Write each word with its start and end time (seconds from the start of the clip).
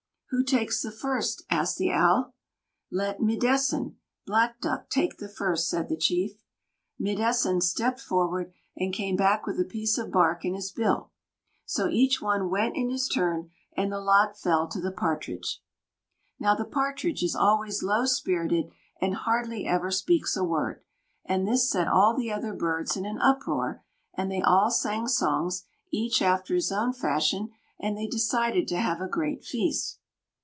"Who 0.33 0.45
takes 0.45 0.81
the 0.81 0.93
first?" 0.93 1.43
asked 1.49 1.77
the 1.77 1.91
Owl. 1.91 2.33
"Let 2.89 3.19
'Mid 3.21 3.41
dessen' 3.41 3.97
[Black 4.25 4.61
Duck] 4.61 4.89
take 4.89 5.17
the 5.17 5.27
first," 5.27 5.67
said 5.67 5.89
the 5.89 5.97
chief. 5.97 6.39
Mid 6.97 7.17
dessen 7.17 7.59
stepped 7.61 7.99
forward, 7.99 8.53
and 8.77 8.93
came 8.93 9.17
back 9.17 9.45
with 9.45 9.59
a 9.59 9.65
piece 9.65 9.97
of 9.97 10.09
bark 10.09 10.45
in 10.45 10.53
his 10.53 10.71
bill. 10.71 11.11
So 11.65 11.89
each 11.89 12.21
one 12.21 12.49
went 12.49 12.77
in 12.77 12.89
his 12.89 13.09
turn, 13.09 13.49
and 13.75 13.91
the 13.91 13.99
lot 13.99 14.39
fell 14.39 14.69
to 14.69 14.79
the 14.79 14.93
Partridge. 14.93 15.61
Now 16.39 16.55
the 16.55 16.63
Partridge 16.63 17.23
is 17.23 17.35
always 17.35 17.83
low 17.83 18.05
spirited 18.05 18.71
and 19.01 19.15
hardly 19.15 19.67
ever 19.67 19.91
speaks 19.91 20.37
a 20.37 20.45
word; 20.45 20.81
and 21.25 21.45
this 21.45 21.69
set 21.69 21.89
all 21.89 22.15
the 22.15 22.31
other 22.31 22.53
birds 22.53 22.95
in 22.95 23.05
an 23.05 23.19
uproar, 23.19 23.83
and 24.13 24.31
they 24.31 24.41
all 24.41 24.71
sang 24.71 25.09
songs, 25.09 25.65
each 25.91 26.21
after 26.21 26.55
his 26.55 26.71
own 26.71 26.93
fashion, 26.93 27.49
and 27.81 27.97
they 27.97 28.07
decided 28.07 28.65
to 28.69 28.77
have 28.77 29.01
a 29.01 29.09
great 29.09 29.43
feast. 29.43 29.97